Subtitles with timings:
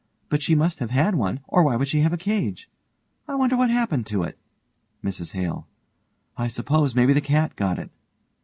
[0.29, 2.67] But she must have had one, or why would she have a cage?
[3.27, 4.35] I wonder what happened to it.
[5.03, 5.67] MRS HALE:
[6.35, 7.91] I s'pose maybe the cat got it.